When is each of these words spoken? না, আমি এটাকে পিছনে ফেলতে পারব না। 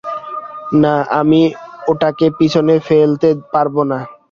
না, 0.81 0.89
আমি 1.19 1.41
এটাকে 1.91 2.25
পিছনে 2.39 2.75
ফেলতে 2.87 3.29
পারব 3.53 3.75
না। 3.91 3.97